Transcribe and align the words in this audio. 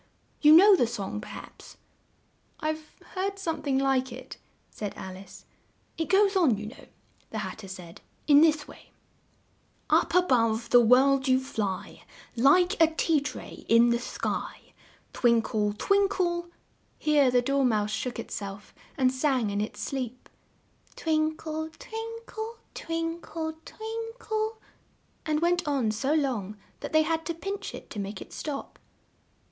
You 0.41 0.53
know 0.53 0.75
the 0.75 0.87
song, 0.87 1.21
per 1.21 1.29
haps?" 1.29 1.77
"I've 2.59 2.95
heard 3.13 3.37
some 3.37 3.61
thing 3.61 3.77
like 3.77 4.11
it," 4.11 4.37
said 4.71 4.95
Alice. 4.97 5.45
"It 5.95 6.09
goes 6.09 6.35
on, 6.35 6.57
you 6.57 6.65
know," 6.65 6.87
the 7.29 7.37
Hat 7.37 7.59
ter 7.59 7.67
said, 7.67 8.01
"in 8.25 8.41
this 8.41 8.67
way: 8.67 8.93
'Up 9.91 10.15
a 10.15 10.23
bove 10.23 10.71
the 10.71 10.79
world 10.81 11.27
you 11.27 11.39
fly, 11.39 12.03
Like 12.35 12.81
a 12.81 12.87
tea 12.91 13.19
tray 13.21 13.63
in 13.69 13.91
the 13.91 13.99
sky, 13.99 14.73
Twin 15.13 15.43
kle, 15.43 15.73
twin 15.77 16.07
kle'" 16.09 16.49
Here 16.97 17.29
the 17.29 17.43
Dor 17.43 17.63
mouse 17.63 17.91
shook 17.91 18.17
it 18.17 18.31
self 18.31 18.73
and 18.97 19.11
sang 19.13 19.51
in 19.51 19.61
its 19.61 19.79
sleep, 19.79 20.29
"twin 20.95 21.37
kle, 21.37 21.69
twin 21.77 22.17
kle, 22.25 22.57
twin 22.73 23.21
kle, 23.21 23.53
twin 23.65 24.13
kle" 24.17 24.59
and 25.27 25.41
went 25.41 25.67
on 25.67 25.91
so 25.91 26.15
long 26.15 26.57
that 26.79 26.91
they 26.91 27.03
had 27.03 27.23
to 27.27 27.35
pinch 27.35 27.75
it 27.75 27.91
to 27.91 27.99
make 27.99 28.19
it 28.19 28.33
stop. 28.33 28.79